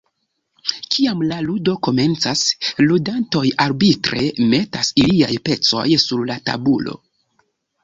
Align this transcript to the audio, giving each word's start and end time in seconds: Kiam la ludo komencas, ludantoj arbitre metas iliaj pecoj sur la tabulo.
Kiam 0.93 1.19
la 1.31 1.35
ludo 1.47 1.75
komencas, 1.87 2.41
ludantoj 2.87 3.45
arbitre 3.67 4.25
metas 4.55 4.91
iliaj 5.05 5.31
pecoj 5.51 5.87
sur 6.09 6.27
la 6.33 6.41
tabulo. 6.51 6.99